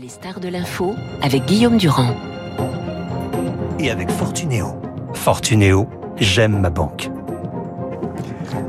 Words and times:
Les 0.00 0.08
stars 0.08 0.38
de 0.38 0.48
l'info 0.48 0.94
avec 1.22 1.46
Guillaume 1.46 1.76
Durand. 1.76 2.14
Et 3.80 3.90
avec 3.90 4.08
Fortunéo. 4.12 4.80
Fortunéo, 5.12 5.88
j'aime 6.18 6.60
ma 6.60 6.70
banque. 6.70 7.10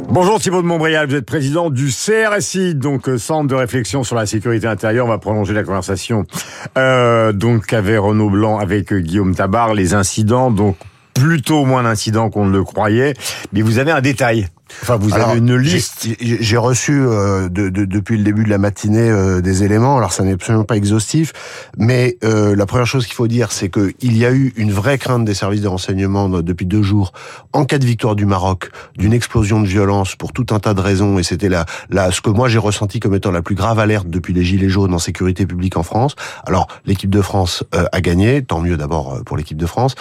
Bonjour 0.10 0.40
Thibault 0.40 0.64
de 0.64 0.68
Montbrial, 0.68 1.08
vous 1.08 1.14
êtes 1.14 1.28
président 1.28 1.70
du 1.70 1.90
CRSI, 1.92 2.74
donc 2.74 3.08
euh, 3.08 3.20
Centre 3.20 3.48
de 3.48 3.54
réflexion 3.54 4.04
sur 4.04 4.16
la 4.16 4.26
sécurité 4.26 4.66
intérieure. 4.66 5.06
On 5.06 5.10
va 5.10 5.20
prolonger 5.20 5.54
la 5.54 5.64
conversation 5.64 6.26
euh, 6.80 7.32
donc 7.32 7.74
avec 7.74 8.00
Renaud 8.00 8.32
Blanc, 8.32 8.58
avec 8.58 8.92
euh, 8.92 9.00
Guillaume 9.00 9.36
Tabar, 9.36 9.76
les 9.76 9.94
incidents, 9.94 10.50
donc 10.50 10.78
plutôt 11.14 11.64
moins 11.64 11.84
d'incidents 11.84 12.32
qu'on 12.32 12.46
ne 12.46 12.58
le 12.58 12.64
croyait. 12.64 13.14
Mais 13.54 13.62
vous 13.62 13.78
avez 13.78 13.92
un 13.92 14.02
détail 14.02 14.48
Enfin, 14.82 14.98
vous 14.98 15.14
avez 15.14 15.38
une 15.38 15.56
liste. 15.56 16.08
J'ai 16.20 16.58
reçu 16.58 16.94
euh, 16.94 17.50
de, 17.50 17.70
de, 17.70 17.86
depuis 17.86 18.18
le 18.18 18.24
début 18.24 18.44
de 18.44 18.50
la 18.50 18.58
matinée 18.58 19.10
euh, 19.10 19.42
des 19.42 19.64
éléments. 19.64 19.98
Alors, 19.98 20.14
ça 20.14 20.24
n'est 20.24 20.34
absolument 20.34 20.64
pas 20.64 20.78
exhaustif, 20.78 21.34
mais 21.78 22.18
euh, 22.24 22.56
la 22.56 22.66
première 22.66 22.88
chose 22.88 23.06
qu'il 23.06 23.16
faut 23.16 23.28
dire, 23.28 23.52
c'est 23.52 23.70
que 23.70 23.94
il 24.02 24.18
y 24.18 24.26
a 24.26 24.32
eu 24.32 24.54
une 24.56 24.72
vraie 24.72 24.98
crainte 24.98 25.26
des 25.26 25.34
services 25.34 25.62
de 25.62 25.68
renseignement 25.68 26.30
depuis 26.30 26.66
deux 26.66 26.84
jours 26.84 27.14
en 27.54 27.66
cas 27.66 27.78
de 27.78 27.86
victoire 27.86 28.16
du 28.16 28.26
Maroc, 28.26 28.70
d'une 28.98 29.14
explosion 29.14 29.62
de 29.62 29.68
violence 29.68 30.16
pour 30.16 30.34
tout 30.34 30.46
un 30.52 30.60
tas 30.60 30.74
de 30.74 30.82
raisons. 30.82 31.20
Et 31.20 31.24
c'était 31.24 31.50
la, 31.50 31.66
la, 31.90 32.12
ce 32.12 32.22
que 32.22 32.30
moi 32.30 32.48
j'ai 32.48 32.60
ressenti 32.60 33.00
comme 33.00 33.16
étant 33.16 33.32
la 33.32 33.42
plus 33.42 33.56
grave 33.56 33.80
alerte 33.80 34.10
depuis 34.10 34.34
les 34.34 34.44
gilets 34.44 34.70
jaunes 34.70 34.94
en 34.94 35.00
sécurité 35.00 35.46
publique 35.46 35.78
en 35.78 35.84
France. 35.84 36.16
Alors, 36.46 36.68
l'équipe 36.86 37.10
de 37.10 37.22
France 37.22 37.64
a 37.72 38.02
gagné, 38.02 38.44
tant 38.44 38.62
mieux 38.62 38.78
d'abord 38.78 39.24
pour 39.26 39.38
l'équipe 39.38 39.58
de 39.58 39.66
France, 39.66 39.96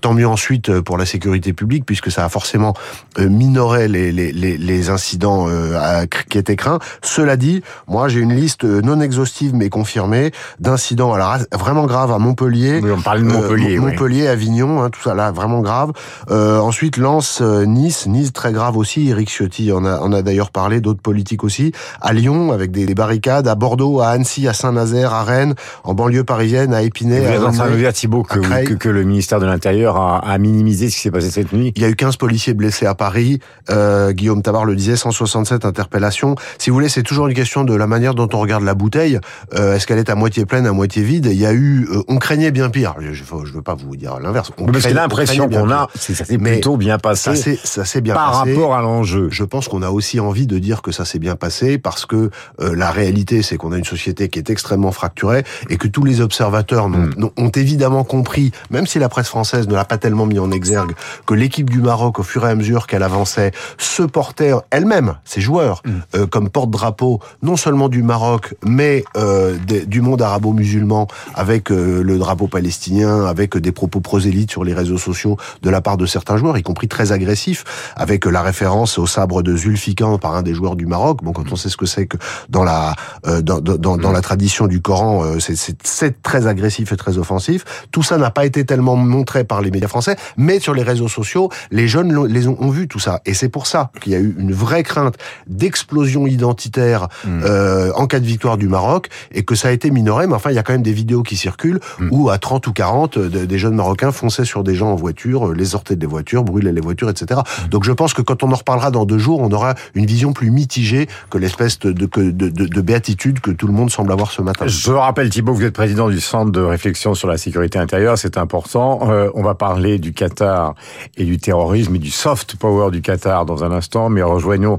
tant 0.00 0.14
mieux 0.14 0.26
ensuite 0.26 0.80
pour 0.80 0.98
la 0.98 1.06
sécurité 1.06 1.52
publique 1.52 1.84
puisque 1.84 2.10
ça 2.10 2.24
a 2.24 2.28
forcément 2.28 2.74
minoré 3.18 3.88
les 3.88 4.03
les, 4.12 4.32
les, 4.32 4.90
incidents 4.90 5.46
euh, 5.48 6.04
qui 6.28 6.38
étaient 6.38 6.56
craints. 6.56 6.78
Cela 7.02 7.36
dit, 7.36 7.62
moi 7.88 8.08
j'ai 8.08 8.20
une 8.20 8.34
liste 8.34 8.64
non 8.64 9.00
exhaustive 9.00 9.54
mais 9.54 9.70
confirmée 9.70 10.32
d'incidents 10.60 11.12
alors 11.12 11.38
vraiment 11.52 11.86
graves 11.86 12.12
à 12.12 12.18
Montpellier. 12.18 12.80
on 12.84 13.00
parle 13.00 13.20
de 13.20 13.24
Montpellier. 13.24 13.76
Euh, 13.76 13.80
Montpellier, 13.80 14.28
Avignon, 14.28 14.82
hein, 14.82 14.90
tout 14.90 15.00
ça 15.00 15.14
là 15.14 15.30
vraiment 15.30 15.60
grave. 15.60 15.92
Euh, 16.30 16.58
ensuite 16.58 16.96
Lens, 16.96 17.40
euh, 17.40 17.64
Nice, 17.64 18.06
Nice 18.06 18.32
très 18.32 18.52
grave 18.52 18.76
aussi. 18.76 19.08
Eric 19.08 19.28
Ciotti 19.28 19.72
en 19.72 19.84
a, 19.84 19.98
en 19.98 20.12
a 20.12 20.22
d'ailleurs 20.22 20.50
parlé, 20.50 20.80
d'autres 20.80 21.00
politiques 21.00 21.44
aussi. 21.44 21.72
À 22.00 22.12
Lyon 22.12 22.52
avec 22.52 22.70
des, 22.70 22.94
barricades, 22.94 23.48
à 23.48 23.54
Bordeaux, 23.54 24.00
à 24.00 24.08
Annecy, 24.08 24.46
à 24.48 24.52
Saint-Nazaire, 24.52 25.12
à 25.12 25.24
Rennes, 25.24 25.54
en 25.84 25.94
banlieue 25.94 26.24
parisienne, 26.24 26.74
à 26.74 26.82
Épinay. 26.82 27.20
Vous 27.20 27.26
êtes 27.26 27.42
en 27.42 27.52
train 27.52 27.70
de 27.70 27.76
dire 27.76 27.92
Thibault 27.92 28.22
que, 28.22 28.74
que, 28.74 28.88
le 28.88 29.04
ministère 29.04 29.40
de 29.40 29.46
l'Intérieur 29.46 29.96
a, 29.96 30.18
a, 30.18 30.38
minimisé 30.38 30.90
ce 30.90 30.96
qui 30.96 31.02
s'est 31.02 31.10
passé 31.10 31.30
cette 31.30 31.52
nuit. 31.52 31.72
Il 31.76 31.82
y 31.82 31.84
a 31.84 31.88
eu 31.88 31.96
15 31.96 32.16
policiers 32.16 32.54
blessés 32.54 32.86
à 32.86 32.94
Paris. 32.94 33.40
Euh, 33.70 33.93
euh, 33.94 34.12
Guillaume 34.12 34.42
Tabar 34.42 34.64
le 34.64 34.74
disait, 34.74 34.96
167 34.96 35.64
interpellations. 35.64 36.34
Si 36.58 36.70
vous 36.70 36.74
voulez, 36.74 36.88
c'est 36.88 37.02
toujours 37.02 37.26
une 37.28 37.34
question 37.34 37.64
de 37.64 37.74
la 37.74 37.86
manière 37.86 38.14
dont 38.14 38.28
on 38.32 38.38
regarde 38.38 38.64
la 38.64 38.74
bouteille. 38.74 39.18
Euh, 39.54 39.76
est-ce 39.76 39.86
qu'elle 39.86 39.98
est 39.98 40.10
à 40.10 40.14
moitié 40.14 40.44
pleine, 40.46 40.66
à 40.66 40.72
moitié 40.72 41.02
vide? 41.02 41.28
Il 41.30 41.38
y 41.38 41.46
a 41.46 41.52
eu, 41.52 41.86
euh, 41.90 42.02
on 42.08 42.16
craignait 42.16 42.50
bien 42.50 42.70
pire. 42.70 42.94
Je, 43.00 43.12
je, 43.12 43.52
veux 43.52 43.62
pas 43.62 43.74
vous 43.74 43.96
dire 43.96 44.18
l'inverse. 44.20 44.50
Parce 44.56 44.86
que 44.86 44.92
l'impression 44.92 45.48
qu'on 45.48 45.70
a, 45.70 45.88
c'est 45.94 46.14
ça 46.14 46.24
s'est 46.24 46.38
plutôt 46.38 46.76
bien 46.76 46.98
passé. 46.98 47.58
Ça 47.64 47.84
s'est 47.84 48.00
bien 48.00 48.14
par 48.14 48.30
passé. 48.30 48.52
Par 48.52 48.62
rapport 48.62 48.74
à 48.76 48.82
l'enjeu. 48.82 49.28
Je 49.30 49.44
pense 49.44 49.68
qu'on 49.68 49.82
a 49.82 49.90
aussi 49.90 50.20
envie 50.20 50.46
de 50.46 50.58
dire 50.58 50.82
que 50.82 50.92
ça 50.92 51.04
s'est 51.04 51.18
bien 51.18 51.36
passé 51.36 51.78
parce 51.78 52.06
que 52.06 52.30
la 52.58 52.90
réalité, 52.90 53.42
c'est 53.42 53.56
qu'on 53.56 53.72
a 53.72 53.78
une 53.78 53.84
société 53.84 54.28
qui 54.28 54.38
est 54.38 54.50
extrêmement 54.50 54.92
fracturée 54.92 55.44
et 55.70 55.76
que 55.76 55.88
tous 55.88 56.04
les 56.04 56.20
observateurs 56.20 56.86
ont, 56.86 56.88
hmm. 56.88 57.30
ont 57.36 57.48
évidemment 57.48 58.04
compris, 58.04 58.52
même 58.70 58.86
si 58.86 58.98
la 58.98 59.08
presse 59.08 59.28
française 59.28 59.68
ne 59.68 59.74
l'a 59.74 59.84
pas 59.84 59.98
tellement 59.98 60.26
mis 60.26 60.38
en 60.38 60.50
exergue, 60.50 60.92
que 61.26 61.34
l'équipe 61.34 61.70
du 61.70 61.80
Maroc, 61.80 62.18
au 62.18 62.22
fur 62.22 62.46
et 62.46 62.50
à 62.50 62.54
mesure 62.54 62.86
qu'elle 62.86 63.02
avançait, 63.02 63.52
se 63.84 64.02
portait 64.02 64.52
elle-même, 64.70 65.14
ses 65.24 65.40
joueurs, 65.40 65.82
mm. 65.84 65.90
euh, 66.16 66.26
comme 66.26 66.48
porte-drapeau 66.48 67.20
non 67.42 67.56
seulement 67.56 67.88
du 67.88 68.02
Maroc, 68.02 68.54
mais 68.64 69.04
euh, 69.16 69.56
du 69.86 70.00
monde 70.00 70.22
arabo-musulman, 70.22 71.06
avec 71.34 71.70
euh, 71.70 72.02
le 72.02 72.18
drapeau 72.18 72.46
palestinien, 72.46 73.24
avec 73.24 73.56
des 73.56 73.72
propos 73.72 74.00
prosélytes 74.00 74.50
sur 74.50 74.64
les 74.64 74.74
réseaux 74.74 74.98
sociaux 74.98 75.36
de 75.62 75.70
la 75.70 75.80
part 75.80 75.96
de 75.96 76.06
certains 76.06 76.36
joueurs, 76.36 76.56
y 76.58 76.62
compris 76.62 76.88
très 76.88 77.12
agressifs, 77.12 77.64
avec 77.96 78.24
la 78.24 78.42
référence 78.42 78.98
au 78.98 79.06
sabre 79.06 79.42
de 79.42 79.56
Zulfiqar 79.56 80.18
par 80.18 80.34
un 80.34 80.42
des 80.42 80.54
joueurs 80.54 80.76
du 80.76 80.86
Maroc. 80.86 81.22
Bon, 81.22 81.32
quand 81.32 81.52
on 81.52 81.56
sait 81.56 81.68
ce 81.68 81.76
que 81.76 81.86
c'est 81.86 82.06
que 82.06 82.16
dans 82.48 82.64
la 82.64 82.94
dans, 83.24 83.60
dans, 83.60 83.96
dans, 83.96 84.12
la 84.12 84.20
tradition 84.20 84.66
du 84.66 84.80
Coran, 84.80 85.24
c'est 85.38 86.22
très 86.22 86.46
agressif 86.46 86.92
et 86.92 86.96
très 86.96 87.18
offensif. 87.18 87.64
Tout 87.90 88.02
ça 88.02 88.18
n'a 88.18 88.30
pas 88.30 88.44
été 88.44 88.64
tellement 88.64 88.96
montré 88.96 89.44
par 89.44 89.60
les 89.60 89.70
médias 89.70 89.88
français, 89.88 90.16
mais 90.36 90.60
sur 90.60 90.74
les 90.74 90.82
réseaux 90.82 91.08
sociaux, 91.08 91.50
les 91.70 91.88
jeunes 91.88 92.26
les 92.26 92.48
ont, 92.48 92.56
ont 92.60 92.70
vu 92.70 92.88
tout 92.88 92.98
ça, 92.98 93.20
et 93.24 93.34
c'est 93.34 93.48
pour 93.48 93.66
ça 93.66 93.73
qu'il 94.00 94.12
y 94.12 94.14
a 94.14 94.18
eu 94.18 94.34
une 94.38 94.52
vraie 94.52 94.82
crainte 94.82 95.16
d'explosion 95.46 96.26
identitaire 96.26 97.08
hmm. 97.24 97.40
euh, 97.44 97.92
en 97.94 98.06
cas 98.06 98.20
de 98.20 98.26
victoire 98.26 98.56
du 98.56 98.68
Maroc 98.68 99.08
et 99.32 99.44
que 99.44 99.54
ça 99.54 99.68
a 99.68 99.70
été 99.72 99.90
minoré. 99.90 100.26
Mais 100.26 100.34
enfin, 100.34 100.50
il 100.50 100.56
y 100.56 100.58
a 100.58 100.62
quand 100.62 100.72
même 100.72 100.82
des 100.82 100.92
vidéos 100.92 101.22
qui 101.22 101.36
circulent 101.36 101.80
hmm. 101.98 102.08
où 102.10 102.30
à 102.30 102.38
30 102.38 102.66
ou 102.66 102.72
40, 102.72 103.18
des 103.18 103.58
jeunes 103.58 103.74
Marocains 103.74 104.12
fonçaient 104.12 104.44
sur 104.44 104.64
des 104.64 104.74
gens 104.74 104.92
en 104.92 104.96
voiture, 104.96 105.48
euh, 105.48 105.54
les 105.54 105.66
sortaient 105.66 105.96
des 105.96 106.06
voitures, 106.06 106.44
brûlaient 106.44 106.72
les 106.72 106.80
voitures, 106.80 107.10
etc. 107.10 107.40
Hmm. 107.40 107.68
Donc 107.68 107.84
je 107.84 107.92
pense 107.92 108.14
que 108.14 108.22
quand 108.22 108.42
on 108.42 108.52
en 108.52 108.56
reparlera 108.56 108.90
dans 108.90 109.04
deux 109.04 109.18
jours, 109.18 109.40
on 109.40 109.50
aura 109.50 109.74
une 109.94 110.06
vision 110.06 110.32
plus 110.32 110.50
mitigée 110.50 111.08
que 111.30 111.38
l'espèce 111.38 111.78
de, 111.80 111.92
de, 111.92 112.06
de, 112.06 112.48
de, 112.48 112.80
béatitude 112.80 113.40
que 113.40 113.50
tout 113.50 113.66
le 113.66 113.72
monde 113.72 113.90
semble 113.90 114.12
avoir 114.12 114.30
ce 114.30 114.42
matin. 114.42 114.66
Je 114.66 114.92
rappelle 114.92 115.30
Thibault, 115.30 115.54
vous 115.54 115.64
êtes 115.64 115.74
président 115.74 116.08
du 116.08 116.20
Centre 116.20 116.52
de 116.52 116.60
réflexion 116.60 117.14
sur 117.14 117.28
la 117.28 117.38
sécurité 117.38 117.78
intérieure, 117.78 118.18
c'est 118.18 118.38
important. 118.38 119.10
Euh, 119.10 119.30
on 119.34 119.42
va 119.42 119.54
parler 119.54 119.98
du 119.98 120.12
Qatar 120.12 120.74
et 121.16 121.24
du 121.24 121.38
terrorisme 121.38 121.94
et 121.96 121.98
du 121.98 122.10
soft 122.10 122.56
power 122.56 122.90
du 122.90 123.02
Qatar 123.02 123.44
dans 123.46 123.63
un 123.63 123.63
instant, 123.72 124.08
mais 124.08 124.22
rejoignons, 124.22 124.78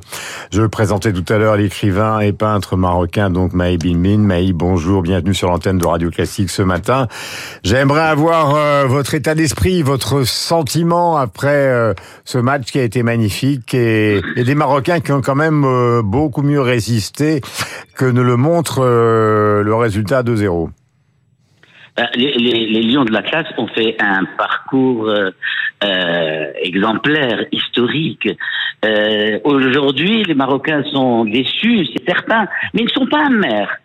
je 0.52 0.62
le 0.62 0.70
présentais 0.70 1.14
tout 1.14 1.26
à 1.34 1.38
l'heure, 1.38 1.58
l'écrivain 1.58 2.20
et 2.20 2.34
peintre 2.34 2.76
marocain, 2.76 3.30
donc 3.30 3.54
Maï 3.54 3.78
Binmin. 3.78 4.20
Maï, 4.20 4.54
bonjour, 4.54 5.02
bienvenue 5.02 5.34
sur 5.34 5.50
l'antenne 5.50 5.78
de 5.78 5.86
Radio 5.86 6.10
Classique 6.10 6.50
ce 6.50 6.62
matin. 6.62 7.08
J'aimerais 7.64 8.02
avoir 8.02 8.56
euh, 8.56 8.86
votre 8.88 9.14
état 9.14 9.36
d'esprit, 9.36 9.82
votre 9.82 10.24
sentiment 10.24 11.18
après 11.18 11.68
euh, 11.68 11.94
ce 12.24 12.38
match 12.38 12.72
qui 12.72 12.80
a 12.80 12.84
été 12.84 13.04
magnifique 13.04 13.74
et, 13.74 14.22
des 14.36 14.56
Marocains 14.56 15.00
qui 15.00 15.12
ont 15.12 15.22
quand 15.22 15.36
même 15.36 15.64
euh, 15.66 16.02
beaucoup 16.04 16.42
mieux 16.42 16.62
résisté 16.62 17.42
que 17.96 18.06
ne 18.06 18.22
le 18.22 18.38
montre 18.38 18.82
le 18.84 19.76
résultat 19.76 20.24
de 20.24 20.36
0 20.36 20.70
ben, 20.70 20.85
les, 22.16 22.34
les, 22.34 22.66
les, 22.68 22.82
Lions 22.82 23.06
de 23.06 23.12
la 23.12 23.22
classe 23.22 23.48
ont 23.58 23.68
fait 23.68 23.96
un 24.00 24.26
parcours 24.38 25.08
euh, 25.08 25.32
euh 25.84 26.52
exemplaire, 26.62 27.46
historique. 27.52 28.30
Euh, 28.84 29.40
Aujourd'hui, 29.44 30.24
les 30.24 30.34
Marocains 30.34 30.84
sont 30.92 31.26
déçus, 31.26 31.88
c'est 31.94 32.06
certain, 32.06 32.48
mais 32.74 32.82
ils 32.82 32.86
ne 32.86 32.90
sont 32.90 33.08
pas 33.08 33.26
amers. 33.26 33.78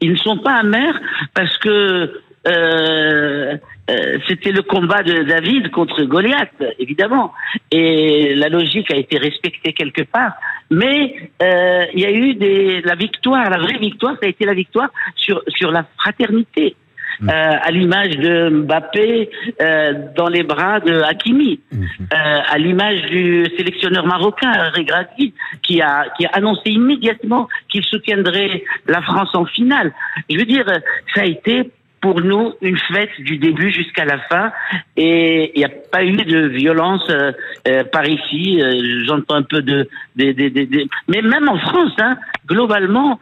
Ils 0.00 0.12
ne 0.12 0.16
sont 0.16 0.38
pas 0.38 0.54
amers 0.54 0.98
parce 1.34 1.56
que 1.58 2.20
euh, 2.46 3.56
euh 3.90 4.18
c'était 4.28 4.52
le 4.52 4.62
combat 4.62 5.02
de 5.02 5.24
David 5.24 5.70
contre 5.70 6.02
Goliath, 6.04 6.62
évidemment, 6.78 7.34
et 7.70 8.34
la 8.34 8.48
logique 8.48 8.90
a 8.92 8.96
été 8.96 9.18
respectée 9.18 9.72
quelque 9.72 10.02
part. 10.02 10.32
Mais 10.70 11.30
euh, 11.42 11.84
il 11.94 12.00
y 12.00 12.06
a 12.06 12.12
eu 12.12 12.34
des, 12.34 12.80
la 12.82 12.94
victoire, 12.94 13.50
la 13.50 13.58
vraie 13.58 13.78
victoire, 13.78 14.14
ça 14.20 14.26
a 14.26 14.28
été 14.28 14.44
la 14.44 14.54
victoire 14.54 14.90
sur 15.16 15.42
sur 15.48 15.70
la 15.70 15.84
fraternité. 15.98 16.76
Mm. 17.20 17.30
Euh, 17.30 17.32
à 17.62 17.70
l'image 17.70 18.16
de 18.16 18.48
Mbappé 18.48 19.30
euh, 19.60 19.92
dans 20.16 20.28
les 20.28 20.44
bras 20.44 20.78
de 20.78 21.00
Hakimi, 21.02 21.60
mm-hmm. 21.74 21.84
euh, 22.12 22.40
à 22.48 22.58
l'image 22.58 23.02
du 23.02 23.44
sélectionneur 23.56 24.06
marocain 24.06 24.52
Regragui 24.74 25.34
qui 25.62 25.82
a 25.82 26.06
qui 26.16 26.26
a 26.26 26.30
annoncé 26.34 26.70
immédiatement 26.70 27.48
qu'il 27.68 27.84
soutiendrait 27.84 28.62
la 28.86 29.02
France 29.02 29.34
en 29.34 29.46
finale. 29.46 29.92
Je 30.30 30.38
veux 30.38 30.44
dire, 30.44 30.66
ça 31.14 31.22
a 31.22 31.24
été 31.24 31.70
pour 32.00 32.20
nous 32.20 32.52
une 32.60 32.78
fête 32.92 33.10
du 33.18 33.38
début 33.38 33.72
jusqu'à 33.72 34.04
la 34.04 34.18
fin 34.28 34.52
et 34.96 35.52
il 35.54 35.58
n'y 35.58 35.64
a 35.64 35.70
pas 35.90 36.04
eu 36.04 36.16
de 36.16 36.48
violence 36.48 37.04
euh, 37.10 37.32
euh, 37.66 37.84
par 37.84 38.06
ici. 38.06 38.60
Euh, 38.60 39.04
j'entends 39.06 39.36
un 39.36 39.42
peu 39.42 39.62
de, 39.62 39.88
de, 40.16 40.32
de, 40.32 40.48
de, 40.48 40.88
mais 41.08 41.22
même 41.22 41.48
en 41.48 41.58
France, 41.58 41.92
hein, 41.98 42.16
globalement, 42.46 43.18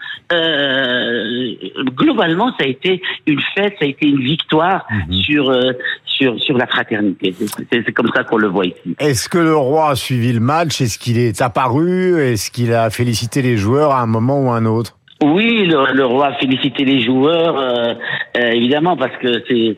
globalement, 1.96 2.50
ça 2.58 2.64
a 2.64 2.66
été 2.66 3.02
une 3.26 3.40
fête, 3.54 3.74
ça 3.78 3.84
a 3.84 3.88
été 3.88 4.06
une 4.06 4.20
victoire 4.20 4.86
mhm. 4.90 5.12
sur 5.22 5.56
sur 6.04 6.40
sur 6.40 6.56
la 6.56 6.66
fraternité. 6.66 7.34
C'est 7.70 7.92
comme 7.92 8.10
ça 8.14 8.24
qu'on 8.24 8.38
le 8.38 8.48
voit 8.48 8.66
ici. 8.66 8.96
Est-ce 8.98 9.28
que 9.28 9.38
le 9.38 9.56
roi 9.56 9.90
a 9.90 9.96
suivi 9.96 10.32
le 10.32 10.40
match? 10.40 10.80
Est-ce 10.80 10.98
qu'il 10.98 11.18
est 11.18 11.40
apparu? 11.40 12.20
Est-ce 12.20 12.50
qu'il 12.50 12.72
a 12.72 12.90
félicité 12.90 13.42
les 13.42 13.56
joueurs 13.56 13.92
à 13.92 14.00
un 14.00 14.06
moment 14.06 14.46
ou 14.46 14.50
à 14.50 14.56
un 14.56 14.66
autre? 14.66 14.96
Oui, 15.22 15.66
le, 15.66 16.04
roi 16.04 16.26
a 16.26 16.34
félicité 16.34 16.84
les 16.84 17.00
joueurs, 17.00 17.58
euh, 17.58 17.94
euh, 18.36 18.50
évidemment, 18.50 18.96
parce 18.96 19.16
que 19.16 19.42
c'est 19.48 19.76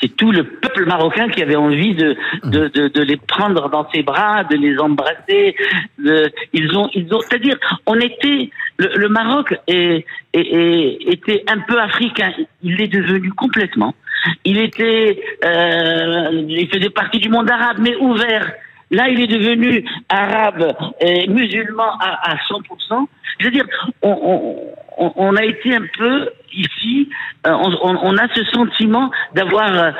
c'est 0.00 0.16
tout 0.16 0.32
le 0.32 0.44
peuple 0.44 0.86
marocain 0.86 1.28
qui 1.28 1.42
avait 1.42 1.56
envie 1.56 1.94
de, 1.94 2.16
de, 2.44 2.68
de, 2.68 2.88
de, 2.88 3.02
les 3.02 3.16
prendre 3.16 3.68
dans 3.70 3.88
ses 3.90 4.02
bras, 4.02 4.42
de 4.44 4.56
les 4.56 4.78
embrasser. 4.78 5.54
De, 5.98 6.32
ils 6.52 6.76
ont, 6.76 6.90
ils 6.94 7.12
ont, 7.14 7.20
c'est-à-dire, 7.20 7.56
on 7.86 7.94
était, 8.00 8.50
le, 8.78 8.96
le 8.96 9.08
Maroc 9.08 9.54
est, 9.68 10.04
est, 10.32 10.98
était 11.06 11.44
un 11.46 11.58
peu 11.58 11.78
africain. 11.80 12.32
Il 12.62 12.76
l'est 12.76 12.88
devenu 12.88 13.30
complètement. 13.32 13.94
Il 14.44 14.58
était, 14.58 15.22
euh, 15.44 16.44
il 16.48 16.68
faisait 16.68 16.90
partie 16.90 17.18
du 17.18 17.28
monde 17.28 17.50
arabe, 17.50 17.76
mais 17.80 17.94
ouvert. 17.96 18.52
Là, 18.90 19.08
il 19.08 19.20
est 19.20 19.26
devenu 19.26 19.84
arabe 20.08 20.72
et 21.00 21.28
musulman 21.28 21.96
à, 22.00 22.32
à 22.32 22.36
100%. 22.36 23.06
C'est-à-dire, 23.38 23.64
on, 24.02 24.72
on, 24.98 25.12
on, 25.16 25.36
a 25.36 25.44
été 25.44 25.74
un 25.74 25.86
peu 25.96 26.30
ici 26.52 27.08
on, 27.44 28.16
a 28.18 28.28
ce 28.34 28.44
sentiment 28.46 29.10
d'avoir 29.34 29.94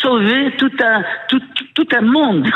sauvé 0.00 0.52
tout 0.56 0.70
un, 0.80 1.02
tout, 1.28 1.42
tout 1.74 1.88
un 1.96 2.00
monde. 2.02 2.48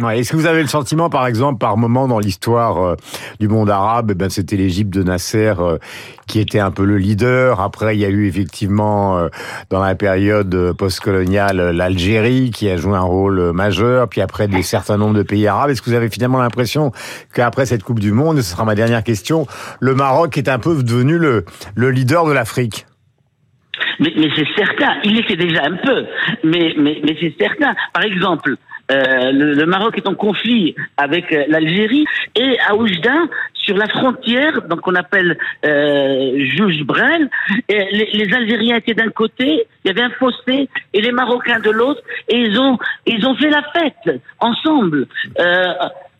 Ouais, 0.00 0.18
Est-ce 0.18 0.32
que 0.32 0.36
vous 0.36 0.46
avez 0.46 0.60
le 0.60 0.66
sentiment, 0.66 1.08
par 1.08 1.24
exemple, 1.24 1.58
par 1.58 1.76
moment 1.76 2.08
dans 2.08 2.18
l'histoire 2.18 2.82
euh, 2.82 2.96
du 3.38 3.46
monde 3.46 3.70
arabe, 3.70 4.08
eh 4.10 4.14
ben, 4.14 4.28
c'était 4.28 4.56
l'Égypte 4.56 4.92
de 4.92 5.04
Nasser 5.04 5.54
euh, 5.60 5.78
qui 6.26 6.40
était 6.40 6.58
un 6.58 6.72
peu 6.72 6.84
le 6.84 6.98
leader. 6.98 7.60
Après, 7.60 7.94
il 7.94 8.00
y 8.00 8.04
a 8.04 8.08
eu 8.08 8.26
effectivement, 8.26 9.16
euh, 9.16 9.28
dans 9.70 9.80
la 9.80 9.94
période 9.94 10.72
postcoloniale, 10.72 11.70
l'Algérie 11.70 12.50
qui 12.50 12.68
a 12.68 12.76
joué 12.76 12.96
un 12.96 13.02
rôle 13.02 13.52
majeur. 13.52 14.08
Puis 14.08 14.20
après, 14.20 14.48
des 14.48 14.62
certains 14.62 14.96
nombres 14.96 15.14
de 15.14 15.22
pays 15.22 15.46
arabes. 15.46 15.70
Est-ce 15.70 15.80
que 15.80 15.90
vous 15.90 15.96
avez 15.96 16.10
finalement 16.10 16.38
l'impression 16.40 16.90
qu'après 17.32 17.64
cette 17.64 17.84
Coupe 17.84 18.00
du 18.00 18.10
Monde, 18.10 18.38
ce 18.38 18.42
sera 18.42 18.64
ma 18.64 18.74
dernière 18.74 19.04
question, 19.04 19.46
le 19.78 19.94
Maroc 19.94 20.36
est 20.36 20.48
un 20.48 20.58
peu 20.58 20.82
devenu 20.82 21.18
le, 21.18 21.44
le 21.76 21.90
leader 21.92 22.26
de 22.26 22.32
l'Afrique? 22.32 22.86
Mais, 24.00 24.12
mais 24.16 24.28
c'est 24.34 24.46
certain, 24.56 24.94
il 25.04 25.20
était 25.20 25.36
déjà 25.36 25.62
un 25.64 25.76
peu, 25.76 26.06
mais, 26.42 26.74
mais, 26.78 27.00
mais 27.04 27.16
c'est 27.20 27.34
certain. 27.38 27.74
Par 27.92 28.02
exemple, 28.02 28.56
euh, 28.90 29.32
le, 29.32 29.66
Maroc 29.66 29.96
est 29.96 30.06
en 30.06 30.14
conflit 30.14 30.74
avec 30.96 31.32
euh, 31.32 31.44
l'Algérie 31.48 32.04
et 32.36 32.58
à 32.66 32.74
Oujda, 32.74 33.14
sur 33.54 33.76
la 33.78 33.88
frontière, 33.88 34.60
donc 34.68 34.86
on 34.86 34.94
appelle 34.94 35.38
euh, 35.64 36.38
Juge 36.38 36.82
Brel, 36.82 37.30
les, 37.70 38.10
les, 38.12 38.34
Algériens 38.34 38.76
étaient 38.76 38.92
d'un 38.92 39.08
côté, 39.08 39.66
il 39.84 39.88
y 39.88 39.90
avait 39.90 40.02
un 40.02 40.10
fossé, 40.10 40.68
et 40.92 41.00
les 41.00 41.12
Marocains 41.12 41.60
de 41.60 41.70
l'autre, 41.70 42.02
et 42.28 42.40
ils 42.40 42.60
ont 42.60 42.78
ils 43.06 43.26
ont 43.26 43.34
fait 43.36 43.48
la 43.48 43.62
fête 43.72 44.20
ensemble. 44.38 45.06
Euh, 45.38 45.64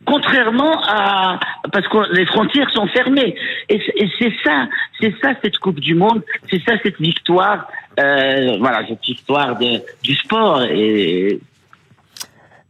contrairement 0.07 0.81
à 0.87 1.39
parce 1.71 1.87
que 1.87 2.15
les 2.15 2.25
frontières 2.25 2.71
sont 2.71 2.87
fermées 2.87 3.35
et 3.69 3.81
c'est 4.19 4.33
ça 4.43 4.67
c'est 5.01 5.15
ça 5.19 5.33
cette 5.43 5.57
coupe 5.57 5.79
du 5.79 5.95
monde 5.95 6.21
c'est 6.47 6.61
ça 6.61 6.73
cette 6.83 7.01
victoire 7.01 7.67
voilà 7.97 8.85
cette 8.87 9.03
victoire 9.03 9.57
de, 9.57 9.81
du 10.03 10.13
sport 10.13 10.61
et 10.61 11.39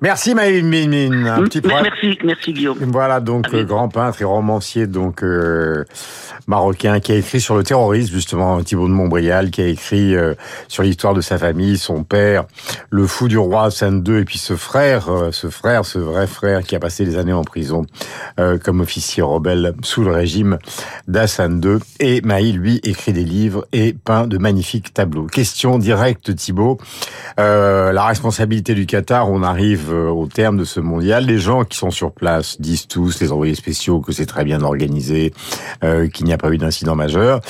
Merci 0.02 0.36
Maïline 0.36 0.68
Mine. 0.68 1.26
Un 1.26 1.44
petit 1.44 1.62
merci, 1.64 2.20
merci 2.26 2.52
Guillaume. 2.52 2.78
Voilà 2.92 3.22
donc 3.22 3.54
euh, 3.54 3.64
grand 3.64 3.88
peintre 3.88 4.22
et 4.22 4.26
romancier 4.26 4.88
donc 4.88 5.24
euh, 5.24 5.86
marocain 6.48 7.00
qui 7.00 7.14
a 7.14 7.16
écrit 7.16 7.40
sur 7.40 7.56
le 7.56 7.64
terrorisme 7.64 8.14
justement 8.14 8.62
Thibault 8.62 8.90
de 8.90 8.94
Montbrial 8.94 9.52
qui 9.52 9.62
a 9.62 9.68
écrit 9.68 10.14
euh, 10.14 10.34
sur 10.68 10.84
l'histoire 10.84 11.14
de 11.14 11.22
sa 11.22 11.38
famille, 11.38 11.78
son 11.78 12.04
père, 12.04 12.44
le 12.90 13.08
fou 13.08 13.30
du 13.30 13.38
roi 13.38 13.68
Hassan 13.68 14.04
II 14.06 14.18
et 14.18 14.26
puis 14.26 14.38
ce 14.38 14.58
frère, 14.58 15.08
ce 15.32 15.50
frère, 15.50 15.86
ce 15.86 15.98
vrai 15.98 16.28
frère 16.28 16.64
qui 16.64 16.76
a 16.76 16.80
passé 16.80 17.06
des 17.06 17.18
années 17.18 17.32
en 17.32 17.46
prison 17.46 17.86
comme 18.64 18.82
officier 18.82 19.24
rebelle 19.24 19.74
sous 19.82 20.04
le 20.04 20.12
régime 20.12 20.58
d'Hassan 21.08 21.62
II 21.64 21.78
et 22.02 22.20
Maïl 22.22 22.58
lui 22.58 22.82
écrit 22.84 23.14
des 23.14 23.24
livres 23.24 23.66
et 23.72 23.94
peint 23.94 24.28
de 24.28 24.38
magnifiques 24.38 24.94
tableaux. 24.94 25.28
Question 25.28 25.78
directe 25.80 26.36
Thibault, 26.36 26.80
la 27.38 28.06
responsabilité 28.06 28.76
du 28.76 28.86
Qatar, 28.86 29.32
on 29.32 29.42
arrive 29.42 29.85
euh, 29.90 30.10
au 30.10 30.28
terme 30.28 30.58
de 30.58 30.64
ce 30.64 30.80
mondial, 30.80 31.26
les 31.26 31.38
gens 31.38 31.64
qui 31.64 31.78
sont 31.78 31.92
sur 31.92 32.12
place 32.12 32.60
disent 32.60 32.88
tous, 32.88 33.20
les 33.20 33.32
envoyés 33.32 33.56
spéciaux, 33.56 34.00
que 34.00 34.12
c'est 34.12 34.26
très 34.26 34.44
bien 34.44 34.62
organisé, 34.62 35.34
euh, 35.84 36.08
qu'il 36.08 36.26
n'y 36.26 36.34
a 36.34 36.38
pas 36.38 36.52
eu 36.52 36.58
d'incident 36.58 36.96
majeur. 36.96 37.42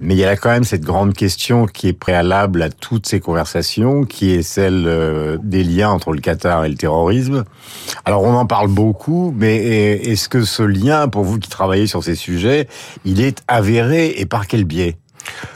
Mais 0.00 0.14
il 0.14 0.18
y 0.18 0.24
a 0.24 0.36
quand 0.36 0.50
même 0.50 0.64
cette 0.64 0.84
grande 0.84 1.14
question 1.14 1.66
qui 1.66 1.88
est 1.88 1.92
préalable 1.92 2.62
à 2.62 2.70
toutes 2.70 3.06
ces 3.06 3.20
conversations, 3.20 4.04
qui 4.04 4.32
est 4.32 4.42
celle 4.42 4.84
euh, 4.86 5.38
des 5.42 5.64
liens 5.64 5.90
entre 5.90 6.12
le 6.12 6.20
Qatar 6.20 6.64
et 6.64 6.68
le 6.68 6.76
terrorisme. 6.76 7.44
Alors 8.04 8.22
on 8.22 8.34
en 8.34 8.46
parle 8.46 8.68
beaucoup, 8.68 9.34
mais 9.36 9.56
est-ce 9.56 10.28
que 10.28 10.44
ce 10.44 10.62
lien, 10.62 11.08
pour 11.08 11.24
vous 11.24 11.38
qui 11.38 11.48
travaillez 11.48 11.86
sur 11.86 12.02
ces 12.02 12.14
sujets, 12.14 12.68
il 13.04 13.20
est 13.20 13.42
avéré 13.48 14.14
et 14.16 14.26
par 14.26 14.46
quel 14.46 14.64
biais? 14.64 14.96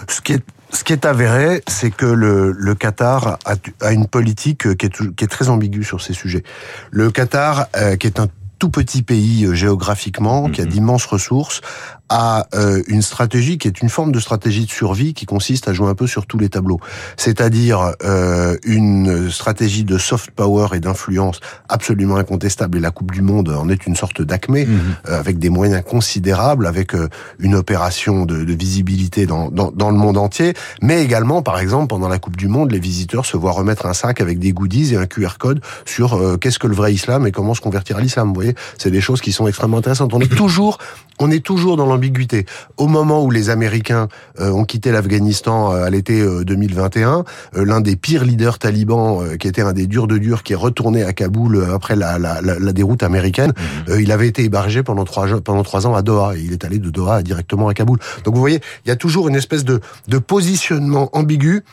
Ce 0.08 0.20
qui 0.20 0.34
est 0.34 0.42
ce 0.70 0.84
qui 0.84 0.92
est 0.92 1.04
avéré, 1.04 1.62
c'est 1.68 1.90
que 1.90 2.06
le, 2.06 2.52
le 2.52 2.74
Qatar 2.74 3.38
a, 3.44 3.54
a, 3.80 3.92
une 3.92 4.06
politique 4.06 4.76
qui 4.76 4.86
est, 4.86 5.14
qui 5.14 5.24
est, 5.24 5.28
très 5.28 5.48
ambiguë 5.48 5.84
sur 5.84 6.00
ces 6.00 6.12
sujets. 6.12 6.42
Le 6.90 7.10
Qatar, 7.10 7.66
euh, 7.76 7.96
qui 7.96 8.06
est 8.06 8.18
un 8.18 8.28
tout 8.58 8.70
petit 8.70 9.02
pays 9.02 9.44
euh, 9.44 9.54
géographiquement, 9.54 10.48
qui 10.48 10.60
a 10.60 10.64
mhm. 10.64 10.70
d'immenses 10.70 11.06
ressources, 11.06 11.60
a 12.08 12.46
euh, 12.54 12.82
une 12.86 13.02
stratégie 13.02 13.58
qui 13.58 13.68
est 13.68 13.80
une 13.80 13.88
forme 13.88 14.12
de 14.12 14.20
stratégie 14.20 14.64
de 14.64 14.70
survie 14.70 15.14
qui 15.14 15.26
consiste 15.26 15.68
à 15.68 15.72
jouer 15.72 15.88
un 15.88 15.94
peu 15.94 16.06
sur 16.06 16.26
tous 16.26 16.38
les 16.38 16.48
tableaux. 16.48 16.80
C'est-à-dire 17.16 17.92
euh, 18.04 18.56
une 18.64 19.30
stratégie 19.30 19.84
de 19.84 19.98
soft 19.98 20.30
power 20.30 20.68
et 20.74 20.80
d'influence 20.80 21.40
absolument 21.68 22.16
incontestable. 22.16 22.78
Et 22.78 22.80
la 22.80 22.90
Coupe 22.90 23.12
du 23.12 23.22
Monde 23.22 23.48
en 23.50 23.68
est 23.68 23.86
une 23.86 23.96
sorte 23.96 24.22
d'acmé, 24.22 24.66
mhm. 24.66 24.80
euh, 25.08 25.18
avec 25.18 25.38
des 25.38 25.50
moyens 25.50 25.82
considérables, 25.84 26.66
avec 26.66 26.94
euh, 26.94 27.08
une 27.38 27.54
opération 27.54 28.24
de, 28.24 28.44
de 28.44 28.52
visibilité 28.52 29.26
dans, 29.26 29.50
dans, 29.50 29.70
dans, 29.70 29.90
le 29.90 29.96
monde 29.96 30.16
entier. 30.18 30.54
Mais 30.82 31.02
également, 31.02 31.42
par 31.42 31.58
exemple, 31.58 31.88
pendant 31.88 32.08
la 32.08 32.18
Coupe 32.18 32.36
du 32.36 32.48
Monde, 32.48 32.72
les 32.72 32.78
visiteurs 32.78 33.26
se 33.26 33.36
voient 33.36 33.52
remettre 33.52 33.86
un 33.86 33.94
sac 33.94 34.20
avec 34.20 34.38
des 34.38 34.52
goodies 34.52 34.94
et 34.94 34.96
un 34.96 35.06
QR 35.06 35.38
code 35.38 35.60
sur 35.84 36.14
euh, 36.14 36.36
qu'est-ce 36.36 36.58
que 36.58 36.66
le 36.66 36.74
vrai 36.74 36.92
islam 36.92 37.26
et 37.26 37.32
comment 37.32 37.54
se 37.54 37.60
convertir 37.60 37.96
à 37.96 38.00
l'islam. 38.00 38.28
Vous 38.28 38.34
voyez, 38.34 38.54
c'est 38.78 38.90
des 38.90 39.00
choses 39.00 39.20
qui 39.20 39.32
sont 39.32 39.46
extrêmement 39.46 39.78
intéressantes. 39.78 40.14
On 40.14 40.20
est 40.20 40.34
toujours, 40.34 40.78
on 41.18 41.30
est 41.30 41.44
toujours 41.44 41.76
dans 41.76 41.86
ambiguïté. 41.96 42.46
Au 42.76 42.86
moment 42.86 43.22
où 43.24 43.30
les 43.30 43.50
Américains 43.50 44.08
euh, 44.40 44.50
ont 44.50 44.64
quitté 44.64 44.92
l'Afghanistan 44.92 45.72
euh, 45.72 45.84
à 45.84 45.90
l'été 45.90 46.22
2021, 46.22 47.24
euh, 47.56 47.64
l'un 47.64 47.80
des 47.80 47.96
pires 47.96 48.24
leaders 48.24 48.58
talibans, 48.58 49.36
qui 49.38 49.48
était 49.48 49.62
un 49.62 49.72
des 49.72 49.86
durs 49.86 50.06
de 50.06 50.18
durs, 50.18 50.42
qui 50.42 50.52
est 50.52 50.56
retourné 50.56 51.02
à 51.02 51.12
Kaboul 51.12 51.66
après 51.72 51.96
la, 51.96 52.18
la, 52.18 52.40
la, 52.40 52.72
déroute 52.72 53.02
américaine, 53.02 53.52
mhm. 53.88 54.00
il 54.00 54.12
avait 54.12 54.28
été 54.28 54.44
hébergé 54.44 54.82
pendant 54.82 55.04
trois, 55.04 55.26
pendant 55.40 55.62
trois 55.62 55.86
ans 55.86 55.94
à 55.94 56.02
Doha, 56.02 56.36
et 56.36 56.40
il 56.40 56.52
est 56.52 56.64
allé 56.64 56.78
de 56.78 56.90
Doha 56.90 57.22
directement 57.22 57.68
à 57.68 57.74
Kaboul. 57.74 57.98
Donc 58.24 58.34
vous 58.34 58.40
voyez, 58.40 58.60
il 58.84 58.88
y 58.88 58.92
a 58.92 58.96
toujours 58.96 59.28
une 59.28 59.36
espèce 59.36 59.64
de, 59.64 59.80
de 60.08 60.18
positionnement 60.18 61.10
ambigu 61.12 61.64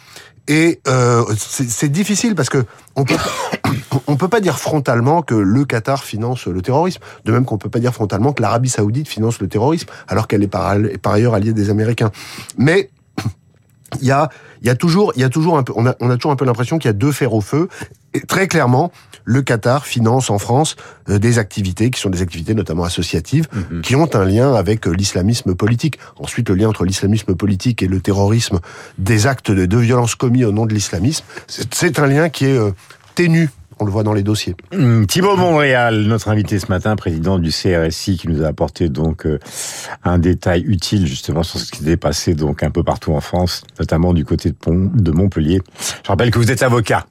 et 0.47 0.81
euh, 0.87 1.23
c'est 1.37 1.91
difficile 1.91 2.35
parce 2.35 2.49
que 2.49 2.65
on 2.95 3.05
peut 3.05 3.15
on 4.07 4.17
peut 4.17 4.27
pas 4.27 4.41
dire 4.41 4.59
frontalement 4.59 5.21
que 5.21 5.35
le 5.35 5.65
Qatar 5.65 6.03
finance 6.03 6.47
le 6.47 6.61
terrorisme, 6.61 7.01
de 7.25 7.31
même 7.31 7.45
qu'on 7.45 7.57
peut 7.57 7.69
pas 7.69 7.79
dire 7.79 7.93
frontalement 7.93 8.33
que 8.33 8.41
l'Arabie 8.41 8.69
Saoudite 8.69 9.07
finance 9.07 9.39
le 9.39 9.47
terrorisme, 9.47 9.87
alors 10.07 10.27
qu'elle 10.27 10.43
est 10.43 10.47
par, 10.47 10.75
ailleurs 11.05 11.33
alliée 11.33 11.53
des 11.53 11.69
Américains. 11.69 12.11
Mais 12.57 12.89
il 14.01 14.07
y 14.07 14.11
a, 14.11 14.29
y 14.61 14.69
a 14.69 14.75
toujours, 14.75 15.13
il 15.15 15.21
y 15.21 15.23
a 15.23 15.29
toujours 15.29 15.57
un 15.57 15.63
peu, 15.63 15.73
on 15.75 15.85
a, 15.85 15.95
on 15.99 16.09
a 16.09 16.15
toujours 16.15 16.31
un 16.31 16.35
peu 16.35 16.45
l'impression 16.45 16.77
qu'il 16.77 16.89
y 16.89 16.89
a 16.89 16.93
deux 16.93 17.11
fers 17.11 17.33
au 17.33 17.41
feu. 17.41 17.69
Et 18.13 18.21
très 18.21 18.47
clairement, 18.47 18.91
le 19.25 19.41
Qatar 19.41 19.85
finance 19.85 20.29
en 20.29 20.39
France 20.39 20.75
euh, 21.09 21.19
des 21.19 21.39
activités 21.39 21.89
qui 21.89 21.99
sont 21.99 22.09
des 22.09 22.21
activités 22.21 22.53
notamment 22.53 22.83
associatives, 22.83 23.47
mhm. 23.53 23.81
qui 23.81 23.95
ont 23.95 24.09
un 24.15 24.25
lien 24.25 24.53
avec 24.53 24.87
euh, 24.87 24.91
l'islamisme 24.91 25.55
politique. 25.55 25.99
Ensuite, 26.17 26.49
le 26.49 26.55
lien 26.55 26.69
entre 26.69 26.85
l'islamisme 26.85 27.35
politique 27.35 27.81
et 27.83 27.87
le 27.87 27.99
terrorisme, 27.99 28.59
des 28.97 29.27
actes 29.27 29.51
de, 29.51 29.65
de 29.65 29.77
violence 29.77 30.15
commis 30.15 30.45
au 30.45 30.51
nom 30.51 30.65
de 30.65 30.73
l'islamisme, 30.73 31.25
c'est 31.47 31.99
un 31.99 32.07
lien 32.07 32.29
qui 32.29 32.45
est 32.45 32.57
euh, 32.57 32.71
ténu 33.15 33.49
on 33.79 33.85
le 33.85 33.91
voit 33.91 34.03
dans 34.03 34.13
les 34.13 34.23
dossiers. 34.23 34.55
Hum, 34.73 35.05
Thibault 35.07 35.35
Montréal, 35.35 36.03
notre 36.03 36.29
invité 36.29 36.59
ce 36.59 36.67
matin, 36.67 36.95
président 36.95 37.39
du 37.39 37.49
CRSI, 37.49 38.17
qui 38.17 38.27
nous 38.27 38.43
a 38.43 38.47
apporté 38.47 38.89
donc 38.89 39.25
euh, 39.25 39.39
un 40.03 40.17
détail 40.17 40.61
utile 40.61 41.05
justement 41.05 41.43
sur 41.43 41.59
ce 41.59 41.71
qui 41.71 41.83
s'est 41.83 41.97
passé 41.97 42.33
donc 42.35 42.63
un 42.63 42.71
peu 42.71 42.83
partout 42.83 43.13
en 43.13 43.21
France, 43.21 43.63
notamment 43.79 44.13
du 44.13 44.25
côté 44.25 44.49
de, 44.49 44.55
Pont, 44.55 44.91
de 44.93 45.11
Montpellier. 45.11 45.61
Je 46.03 46.07
rappelle 46.07 46.31
que 46.31 46.39
vous 46.39 46.51
êtes 46.51 46.63
avocat 46.63 47.05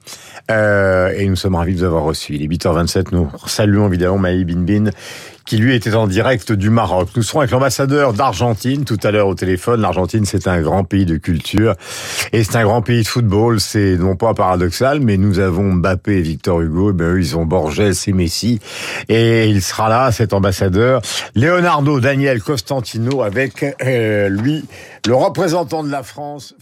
euh, 0.51 1.13
et 1.15 1.27
nous 1.27 1.35
sommes 1.35 1.55
ravis 1.55 1.73
de 1.73 1.79
vous 1.79 1.85
avoir 1.85 2.03
reçu. 2.03 2.35
Il 2.35 2.43
est 2.43 2.47
8h27, 2.47 3.07
nous 3.11 3.29
saluons 3.47 3.87
évidemment 3.87 4.17
Maï 4.17 4.43
Binbin 4.43 4.91
qui 5.45 5.57
lui 5.57 5.75
était 5.75 5.95
en 5.95 6.07
direct 6.07 6.51
du 6.51 6.69
Maroc. 6.69 7.09
Nous 7.15 7.23
serons 7.23 7.39
avec 7.39 7.51
l'ambassadeur 7.51 8.13
d'Argentine 8.13 8.85
tout 8.85 8.99
à 9.03 9.11
l'heure 9.11 9.27
au 9.27 9.35
téléphone. 9.35 9.81
L'Argentine, 9.81 10.25
c'est 10.25 10.47
un 10.47 10.61
grand 10.61 10.83
pays 10.83 11.05
de 11.05 11.17
culture 11.17 11.75
et 12.31 12.43
c'est 12.43 12.55
un 12.55 12.63
grand 12.63 12.81
pays 12.81 13.03
de 13.03 13.07
football. 13.07 13.59
C'est 13.59 13.97
non 13.97 14.15
pas 14.15 14.33
paradoxal, 14.33 14.99
mais 14.99 15.17
nous 15.17 15.39
avons 15.39 15.73
Mbappé 15.73 16.17
et 16.17 16.21
Victor 16.21 16.61
Hugo. 16.61 16.91
Et 16.91 16.93
ben, 16.93 17.17
ils 17.17 17.37
ont 17.37 17.45
Borges 17.45 17.79
et 17.79 18.13
Messi. 18.13 18.59
Et 19.09 19.47
il 19.47 19.61
sera 19.61 19.89
là, 19.89 20.11
cet 20.11 20.33
ambassadeur. 20.33 21.01
Leonardo 21.35 21.99
Daniel 21.99 22.41
Costantino 22.41 23.21
avec 23.21 23.63
euh, 23.81 24.29
lui, 24.29 24.65
le 25.05 25.15
représentant 25.15 25.83
de 25.83 25.91
la 25.91 26.03
France, 26.03 26.55